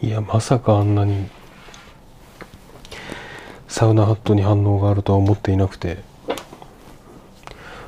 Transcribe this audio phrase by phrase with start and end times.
[0.00, 1.28] いやまさかあんなに
[3.66, 5.98] サウナハットに反応があるとは思っていなくて、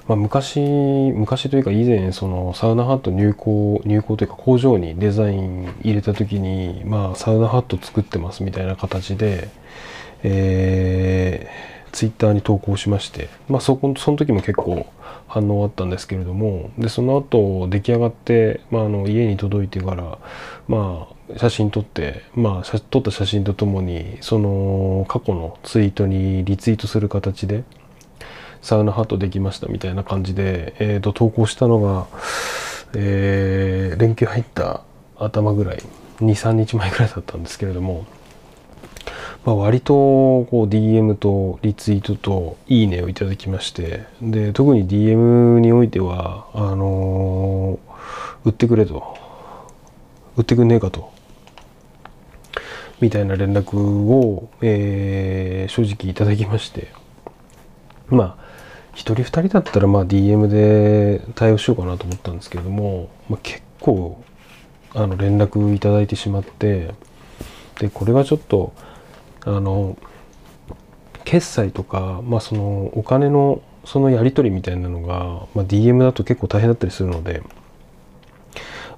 [0.09, 9.49] まあ、昔昔というか以前そのサウナハット入稿入稿というか工場にデザイン入れた時に、まあ、サウナハット作ってますみたいな形で、
[10.25, 14.87] えー、ツイッターに投稿しまして、まあ、そこその時も結構
[15.27, 20.19] 反応あったんですけれどもでその後出来上がって、まあ、あの家に届いてから
[20.69, 27.63] まあ写真撮って、まあ、撮った写真とともにその過去のツイートにリツイートする形で
[28.63, 32.07] サウナハットできましたみたいな感じで、えーと、投稿したのが、
[32.95, 34.83] えー、連休入った
[35.17, 35.83] 頭ぐらい
[36.21, 38.05] 23日前ぐらいだったんですけれども
[39.45, 49.17] まあ、割とこう DM とリツイートといいねをいただきましてで特に DM においてはあのー、売ってくれと。
[50.37, 51.13] 売ってくんねえかと。
[53.01, 56.89] みたいな連絡を、えー、正直いただきまして。
[58.09, 58.51] まあ
[58.95, 64.23] 1人2人だったらまあ DM で対応しようかなと思ったんですけれども、まあ、結構
[64.95, 66.93] あの連絡いただいてしまって
[67.79, 68.75] でこれはちょっと
[69.45, 69.97] あの
[71.25, 77.43] 決済とか、まあ、そのお金のそのやり取りみたいなのが、まあ、DM だと結構大変だったりするので、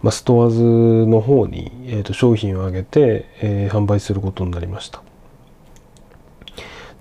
[0.03, 0.63] まあ、ストアーズ
[1.07, 5.03] の方に、えー、と商品を上げて、えー、販売することになりました。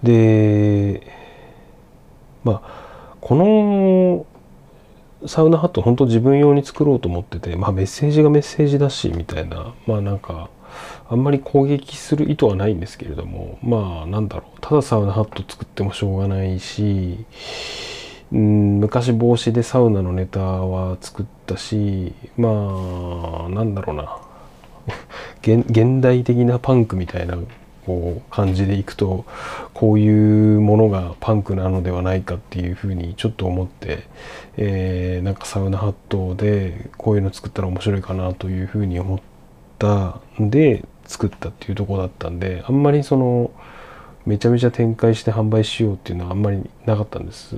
[0.03, 1.08] で
[2.44, 4.25] まあこの
[5.28, 10.50] サウナハット本当自分用に作ろうと思ってて、まあ、メッセージがメッセージだしみたいなまあなんか
[11.09, 17.25] あんまり攻撃する意図はないんですけれどもまあなんだろうただサウナハット作ってもしょうがないし
[18.31, 22.50] うん昔帽子でサウナのネタは作ったしま
[23.47, 24.17] あなんだろうな。
[25.41, 27.38] 現代的なパンクみたいな
[27.85, 29.25] こう感じでいくと
[29.73, 34.03] こういうものがパンクなのではないかっていうふうにちょっと思って、
[34.57, 39.31] えー、なんかサウナハットでこういうの作ったら面白いかなというふうに思って
[39.81, 43.52] たで作ったっていうとこだったんであんまりその
[44.28, 47.56] めちゃめちゃ展開して販売しようっていうのはあんまりなかったんです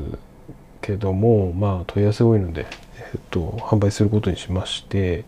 [0.82, 2.66] けどもまあ問い合わせ多いので、
[3.14, 5.26] えっと、販売することにしまして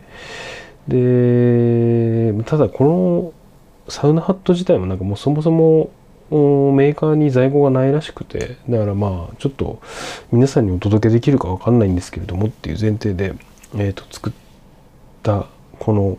[0.88, 3.32] でただこ
[3.86, 5.90] のサウナハット自体もなんかもうそもそも
[6.30, 9.80] メーカーに在庫がないらしくてだからまあちょっと
[10.32, 13.34] 皆さんにお届けできるかわかんないんですけれどもっていう前提で、
[13.74, 14.32] えー、と作っ
[15.22, 15.46] た
[15.78, 16.18] この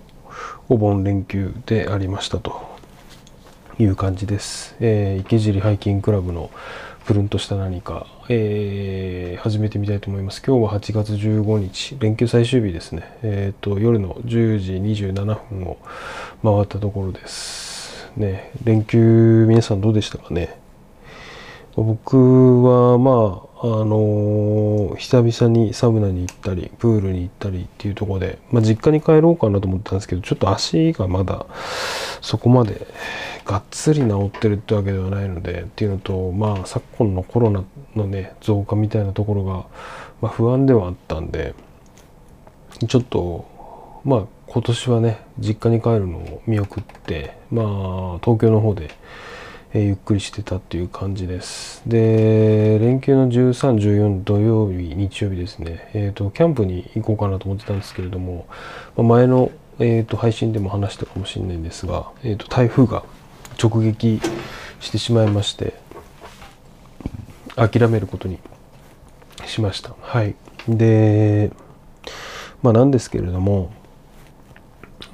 [0.70, 2.62] お盆連休でありましたと
[3.80, 4.76] いう感じです。
[4.82, 6.52] えー、池尻ハイキングクラブの
[7.06, 10.44] プルンとした何か、えー、始めてみたいと思います。
[10.46, 13.18] 今日は8月15日、連休最終日ですね。
[13.24, 15.14] えっ、ー、と、夜の10時27
[15.50, 15.78] 分を
[16.44, 18.12] 回ったところです。
[18.18, 20.60] ね、連休皆さんどうでしたかね。
[21.78, 31.48] 僕はまああのー、久々にサウナに行ったりプールに行ったりっていうところで、まあ、実家に帰ろうかなと思ったんですけどちょっと足がまだ
[32.22, 32.86] そこまで
[33.46, 37.64] がっつり治ってるってわけではないのでっていうのとまあ昨今のコロナ
[37.96, 39.66] のね増加みたいなところが、
[40.22, 41.56] まあ、不安ではあったんで
[42.88, 43.48] ちょっと
[44.04, 47.66] まあ今年はね実家に帰るのを見送ってまあ
[48.24, 48.92] 東京の方で
[49.74, 51.82] えー、ゆっくりしてたっていう感じです。
[51.86, 58.48] で、連休の13、14土曜日、日曜日ですね、えっ、ー、と、キャンプに行こうかなと思ってたんですけれども、
[58.96, 63.04] まあ、前の、えーと、配信でも話したかもしれないんですが、えーと、台風が
[63.62, 64.22] 直撃
[64.80, 65.74] してしまいまして、
[67.56, 68.40] 諦めることに
[69.46, 69.96] しました。
[70.00, 70.36] はい。
[70.70, 71.52] で、
[72.62, 73.72] まあなんですけれども、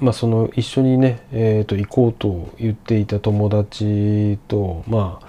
[0.04, 5.26] まあ、その一緒にね、えー、と行こうと言っていた友達とまあ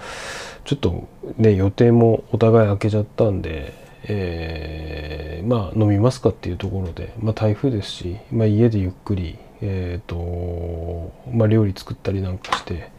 [0.66, 3.72] ちょっとね予定もお互い開けちゃったんで、
[4.02, 12.90] えー、まあ飲みますかっていうところで、まあ、台風ですし、まあ、家でゆっくり、えーとまあ、料理作ったりなんかして、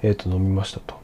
[0.00, 0.98] えー、と飲みましたと。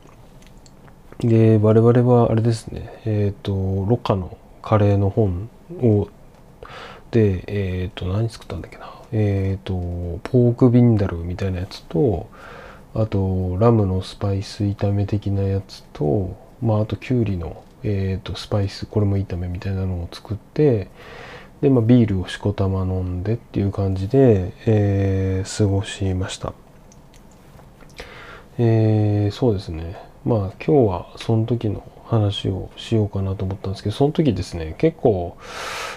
[1.18, 5.50] で我々はあれですねえっ、ー、とロカのカレーの本
[5.82, 6.08] を
[7.10, 12.28] でえっ、ー、と何作ったんだっけなえっ、ー、とポークビンダルみたいなやつと
[12.94, 20.88] あとラムのスパイス炒め的なやつとまああときゅうりの、えーと、スパイスこれも炒めみたいなのを作って
[21.60, 26.52] で、まあ、ビールをしこたま飲んでっていう感じで、えー、過ごしました。
[28.58, 29.96] えー、そうですね。
[30.24, 35.36] まあ今日はその時の話をしようかなと思ったんですけどその時ですね結構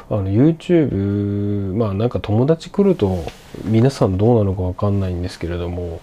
[0.10, 3.24] あの YouTube まあなんか友達来ると
[3.66, 6.02] 皆さんどうなのか分かんないんですけれども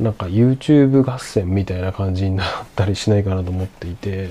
[0.00, 4.28] なんか YouTube 合戦みたいな感じになったりしないかなと思っていて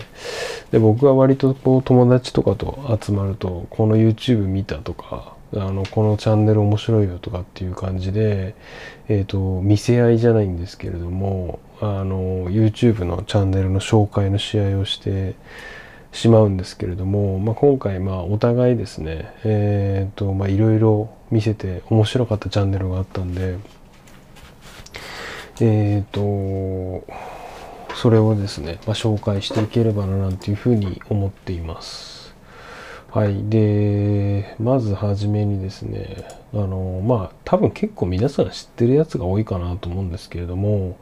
[0.71, 8.55] で僕は割とこう友達とかと集まるとこの YouTube 見たとかあのこのチャンネル面白いよとかっていう感じで、
[9.07, 15.35] えーと、見せ合いじゃないんですけれどもあの YouTube のチャンネルの紹介の試合をして
[16.13, 23.57] しまうんですけれども、まあ、今回まあお互いですねえっ、ー、とまあいろいろ見せて面白かったチャンネルがあったんで
[25.59, 27.05] えっ、ー、と
[27.95, 32.33] それをですね、まあ、紹介していければななんていうふうに思っています。
[33.11, 33.47] はい。
[33.47, 40.97] で、まずはじめにですね、あの、まあ、多分結構皆さん知ってるやつが多いかなと思うんですけれども、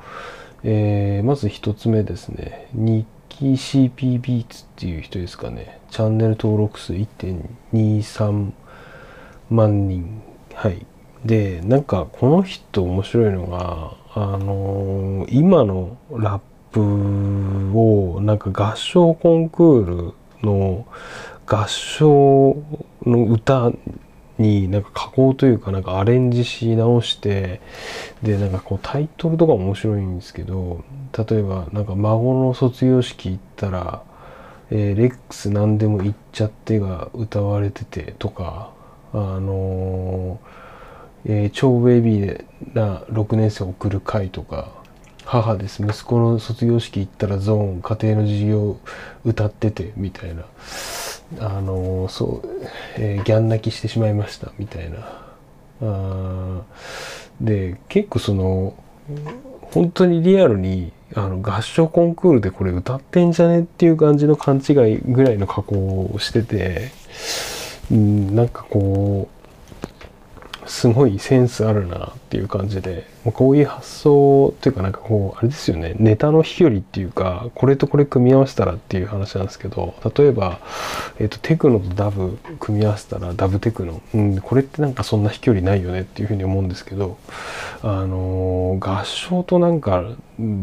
[0.64, 8.52] えー、まず一つ目ですね、日記 CP ビーツっていう人ですかね、チャンネル登録数1.23
[9.50, 10.22] 万人。
[10.54, 10.86] はい。
[11.24, 16.42] で、なんかこの人面白いのが、あのー、今のラッ
[16.72, 20.14] プをなんか合唱コンクール
[20.44, 20.86] の
[21.46, 22.58] 合唱
[23.06, 23.72] の歌
[24.42, 27.62] になんか加工というかなんかアレンジし直して
[28.24, 30.84] でなんかこうタイトルとか面白いんですけど
[31.18, 34.04] 例えばなんか孫の卒業式行ったら、
[34.70, 38.72] えー、レックス何でも言っちゃってが歌われててとか
[39.14, 40.62] あのー
[41.26, 44.72] えー、超ベイビーな6年生を送る会とか
[45.26, 48.80] 母です息子の卒業式行ったらゾーン家庭の授業
[49.24, 50.46] 歌っててみたいな。
[51.40, 52.50] あの、そう、
[52.98, 54.98] えー、ギャン泣きしてしまいましたみたいな。
[55.84, 56.62] あ
[57.42, 58.76] で結構その
[59.72, 66.92] 本当にリアルにあの合唱コンクールでこれ歌ってんじゃねっていう感じの勘違いぐらいの加工をしてて、
[67.92, 69.41] うん、なんかこう
[70.72, 75.96] すごいセンスあるなっていう感じでこういう発想っていうかなんかこうあれですよね。
[76.00, 80.62] ネタの飛距離っていうかこれとこれ組み合わせたらっていう話なんですけど例えば、
[81.20, 87.18] えーと、テクノとダブ組み合わせたらダブテクノ、うん、これってなんかそんな飛距離ないよねっていうふうに思うんですけど
[87.84, 90.06] あのー、合唱となんか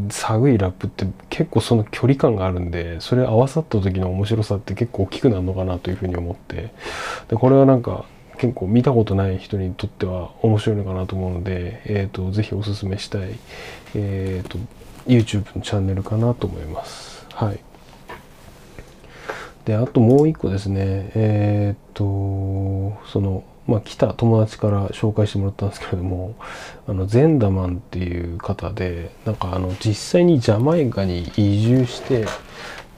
[0.08, 6.70] 寒いラップって結構その距離感があるんでそれ合わさった時の面白さって結構大きくなるのかなというふうに思って。
[7.28, 8.06] でこれはなんか
[8.38, 13.38] 結構見たことない人にとっては面白いのかなと思うので、えーと、ぜひおすすめしたい、
[13.94, 14.58] えーと、
[15.06, 17.26] YouTube のチャンネルかなと思います。
[17.34, 17.60] はい。
[19.64, 26.34] で、あともう一個ですね、えっ、ー、と、その、まあ、来た友達から紹介してもらったんですけれども、
[26.86, 32.24] あの、ゼンダマンっていう方で、なんかあの、実際にジャマイカに移住して、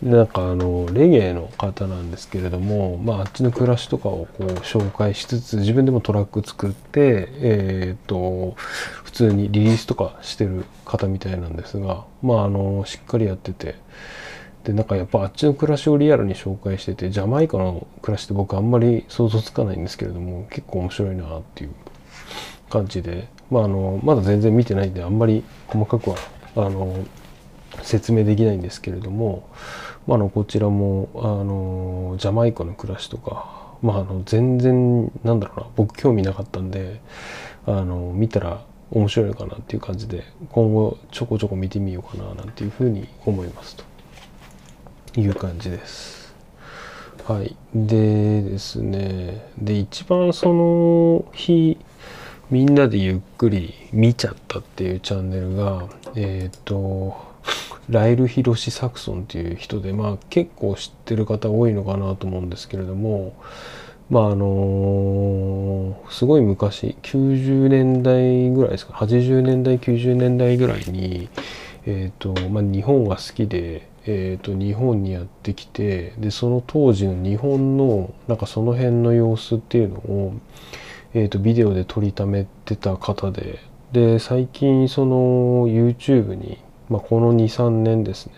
[0.03, 8.55] なんかあのレゲエの方なんですけれども、まあ、あっちの暮らしとかをこう紹介しつつ自分でもトラック作って、えーと、
[9.05, 13.75] 普通にリリースとかしてる方みたいなんですが、まあ、あのしっかりやってて
[14.65, 21.75] でなんかやっぱあっちの暮らしをリアルに紹介しててジャマイカの暮らしって僕あんまり想像つかないんですけれども結構面白いなっていう
[22.71, 26.17] 感じで、まあ、あのまだ全然見てないんであんまり細かくは
[26.57, 27.05] あの
[27.83, 29.47] 説明できないんですけれども。
[30.07, 37.01] まあ、のこちらもあのジャマイカの暮らしとか、まあ、の全然なんだろうな僕興味なかったんで
[37.67, 43.77] あの見たら面白いのかなっていう感じで今後ちょこちょこ見てみようかななんていうふうに思います
[45.15, 46.35] という感じです。
[47.27, 51.79] はい、でですねで一番その日
[52.51, 55.85] みんなでゆっくり見ちゃったっていうチャンネルが
[56.17, 57.30] えっ、ー、と
[57.91, 63.35] ライル・ヒロシ・サクソンっていう人で、まあ、結構知ってる方多いのかなと思うんですけれども、
[64.09, 71.29] まああの、すごい昔90年代ぐらいですか80年代90年代ぐらいに、
[71.87, 80.35] えーとまあ、日本が好きで、えーと、日本にやってきてでその当時の日本のなんかその辺の様子っていうのを、
[81.15, 83.59] えーとビデオで撮りためてた方で
[83.93, 86.59] で最近その YouTube に
[86.91, 88.33] まあ、この23年ですね。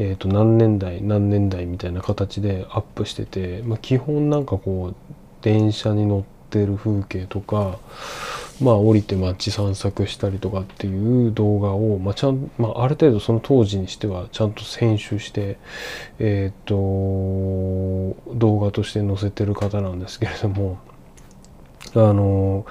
[0.00, 7.78] えー、と何年代何年代みたいな形でアップしてて、まあ、基本なんかこう電車に乗ってる風景とか
[8.60, 15.58] まあ降りて街散策したりとかっていう動画を、まあ、ちゃん、まあ、ある程度その当時にしてはちゃんと編集して
[16.20, 20.78] えっ、ー、と動画として載せてる方なんですけれども
[21.94, 22.66] あの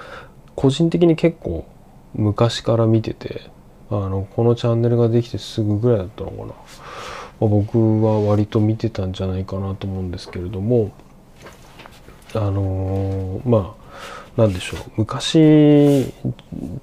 [0.54, 1.66] 個人的に結構
[2.14, 3.50] 昔から見てて
[3.90, 6.54] あのこのチャンネルができてすぐぐらいだったのかな、まあ、
[7.40, 10.92] 僕は割と見てたんじゃないかなと思うんですけれども。
[12.34, 13.74] あのー、ま
[14.38, 14.80] あなんでしょう。
[14.98, 15.32] 昔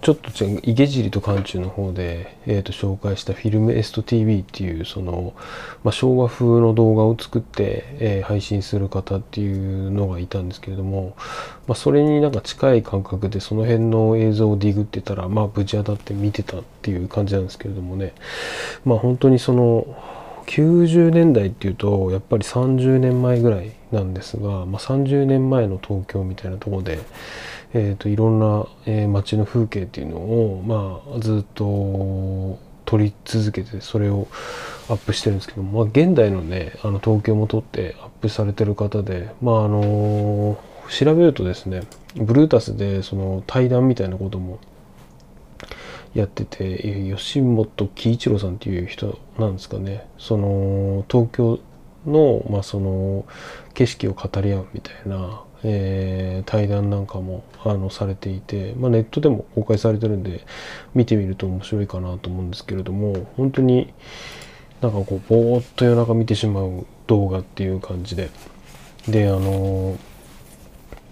[0.02, 5.34] ちょっと違う池尻と館中の方で、えー、と紹介したフィルムエスト TV っていうその、
[5.84, 11.16] まあ、昭和風の動画を作って、えー、配信する方っていうのがいたんですけれども、
[11.68, 18.14] まあ、それになんか近い感覚でその辺の映像をディグってたらまあ無事当たって見てたっていう感じなんですけれどもね。
[18.84, 19.88] まあ本当にその
[20.48, 27.00] 90年代っていうとやっぱり30年前ぐらいなんですが、まあ、30年前の東京みたいなとこで、
[27.74, 34.28] えーと、いろんな、えー、街の風景っていうのを、まあ、ずっと撮り続けてそれを
[34.88, 41.82] アップしてるんですけど、まあ、現代のねあの東京も撮ってアップされてる方でまああのー、調べるとですね
[42.16, 44.60] ブルータスでその対談みたいなことも
[46.14, 50.08] やってて吉本喜一郎さんっていう人なんですかね。
[50.18, 51.60] その東京
[52.06, 53.26] の,、まあその
[53.74, 60.46] 景色を語り合うみたいな、えー、対談なんかもあのされていて、まあ、ネットでも公開されてるんで
[60.94, 63.94] 見てみると面白いかなと思うんですけれども本当に
[64.82, 68.30] なんかこうぼーっと夜中見てしまう動画っていう感じで。
[69.08, 69.98] であの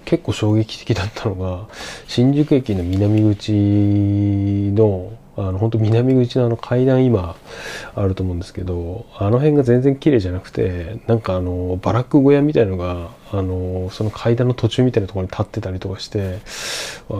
[0.06, 1.68] 結構衝撃的だったのが
[2.08, 7.36] 新宿駅の南口のあの本当南口のあの階段今
[7.96, 16.40] あると思うんですけどあの辺が全然綺麗じゃなくてなんかあのバラック小屋みたいのがあのその階段の途中みたいなところに立ってたりとかして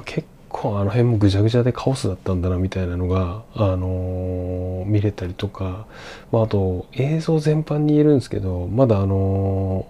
[0.06, 5.88] 結構あの辺もぐちゃぐちゃでカオスだったんだなみたいなのが、あの見れたりとか、
[6.32, 9.88] まあ、あと映像全般に言えるんですけどまだあの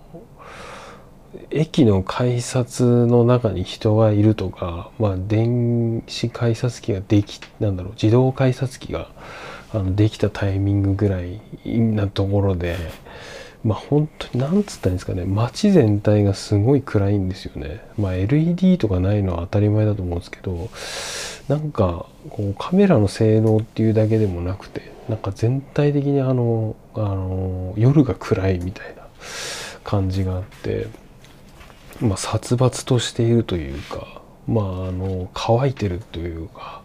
[1.53, 9.09] 駅の改札の中に人がいるとか、まあ、電子改札機ができなんだろう自動改札機が
[9.71, 12.75] あのできたタイミングぐらいなところで
[13.63, 17.81] まあ本当に何つったんですかね街全体がすごい暗いんですよね。
[17.97, 20.69] まあ LED とかないのは当たり前だと思うんですけど
[21.47, 29.03] なんかこうカメラの性能っていうだけでもなくてなんか全体的にあのあの夜が暗いみたいな
[29.83, 30.87] 感じがあって
[32.03, 36.81] まあ、殺伐としているというか、まあ、あの乾いてるというか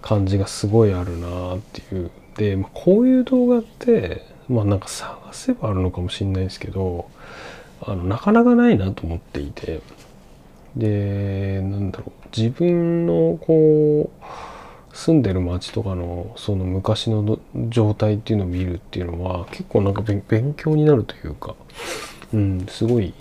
[0.00, 2.10] 感じがすごいあるなっていう。
[2.36, 7.08] で、まあ、こういう動画ってまあなんか探せばあるのかもしれないですけど
[7.80, 9.80] あのなかなかないなと思っていて。
[10.76, 12.10] でなんだろう。
[12.36, 21.54] 自分のこう住んでる街とかのその昔の状態っていうのを見るっていうのは結構なんか勉強になるというか、
[22.32, 23.14] うん、すごい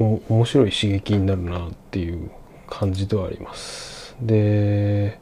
[0.00, 2.30] 面白い刺激になるなっていう
[2.68, 4.16] 感じではあります。
[4.20, 5.18] で、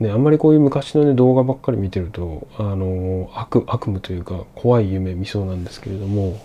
[0.00, 6.44] ね、あんまりこういう昔のね動画ばっかり見てるとあの悪悪夢というか怖い夢見そうなんですけれども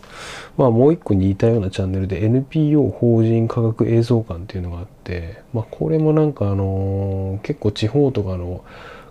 [0.58, 8.64] まあもう一個似たようなチャンネルで NPO 法人科学映像館っていうのがあって、まあ、これもなんかあの結構地方とかの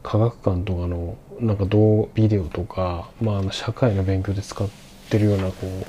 [0.03, 5.87] 科学館とかのなんか動ビデオとか、まあ、あの社会の勉強で使っててるようなこう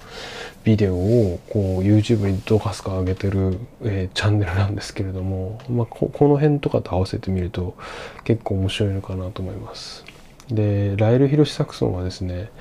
[0.63, 7.77] ビデオをこう YouTube にどかすか上げてる、えー、チャンネルなんですけれども、まあ、ここの辺とかと合わせてみると
[8.25, 10.03] 結構面白いのかなと思います。
[10.49, 12.51] でライル・ヒロシ・サクソンはですね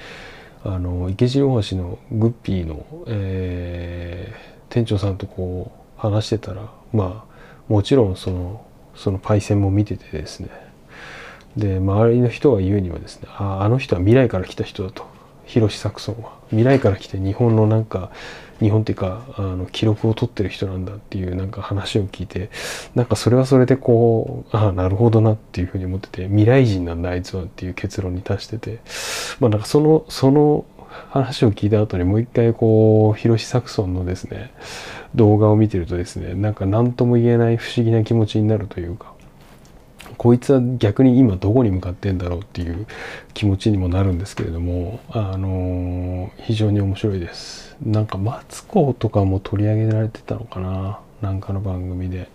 [0.65, 7.37] あの池尻大橋のグッピーの、えー、店長さんとこう話してたらまあ
[7.69, 10.49] もちろんそのそのパイセンも見ててですね
[11.57, 15.16] で周りの人が言うにはですねああの人は未来から来た人だと
[15.47, 18.11] ヒロシ・サクソンは未来から来て日本のなんか
[18.61, 22.51] 日本っていうかあの記録を取ってる人なんだっていうなんか話を聞いて
[22.95, 28.81] なんかそれはそれでこうああなるほどなっていうふうに思ってて未来人なんだあいつはっていう結論に達してて
[29.41, 30.65] まあなんかそのその
[31.11, 34.53] 話を聞いた後にもう一回こうヒロシ・サクソンのですね
[35.15, 39.16] 動画を見てるとですねなんか何とも言えない不思議な気持ちになるというか
[40.27, 42.85] こいつは逆に今どこに向かってんだろうっていう
[43.33, 47.77] 気持ちにもなるんですけれども、あの、非常に面白いです。
[47.81, 50.99] なんかマツコとかも取り上げられてたのかな？
[51.23, 52.29] なんかの番組で。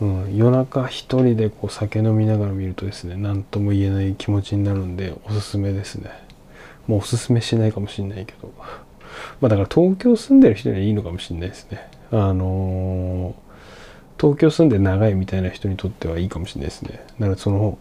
[0.00, 6.12] うん、夜中一人でこう酒飲みながら見るとですね何とも言えない気持ちになるんでおすすめですね
[6.86, 8.54] もうおすすめしないかもしれないけど
[9.40, 13.49] まあだから東京住んでる人にはいいのかもしれないですねあのー
[14.20, 17.02] 東京住んで長いみたいな人にとってはいいかもしれないですね。
[17.18, 17.78] だからその、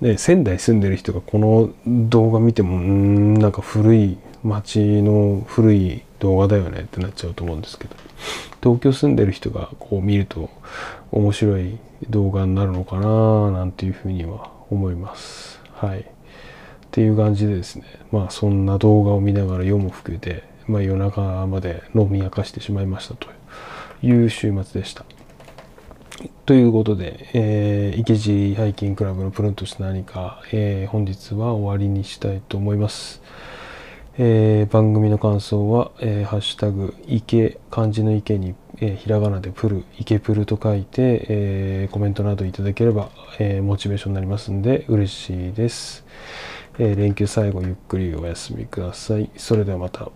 [0.00, 7.94] ね、仙台住んでる人がこの動画見ても、うん、なんか古い街の古い動画だよねってなっちゃうと思うんですけど、
[8.62, 10.48] 東京住んでる人がこう見ると
[11.12, 15.60] 面白い動画になるのかななんていうふうには思います。
[15.74, 16.00] はい。
[16.00, 16.04] っ
[16.90, 23.28] ていう感じでですね、まあそんな動画を見ながら夜も更けて、まあ夜中まで飲み明かしてしまいましたと
[24.02, 25.04] いう週末でした。
[26.46, 33.22] ということで、えー、池地ハイキングクラブのプルンとして何か、えー、本日は終わりにしたいと思います。
[34.20, 46.04] えー、番組の感想は、えー、ハッシュタグ、池、漢字の池に、えー、ひらがなでプル、池プルと書いて、えコメントなどいただければ、えモチベーションになりますんで、嬉しいです。
[46.80, 49.30] え連休最後、ゆっくりお休みください。
[49.36, 50.10] それではまた。